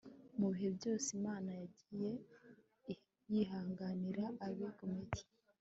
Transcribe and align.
mu 0.37 0.47
bihe 0.53 0.69
byose 0.77 1.07
imana 1.19 1.49
yagiye 1.59 2.11
yihanganira 3.31 4.25
abigomeka 4.45 5.21